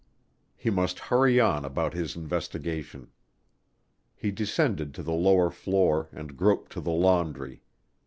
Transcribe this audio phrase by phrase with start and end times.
[0.55, 3.11] He must hurry on about his investigation.
[4.15, 7.61] He descended to the lower floor and groped to the laundry.